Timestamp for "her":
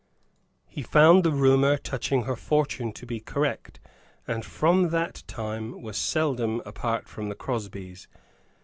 2.23-2.35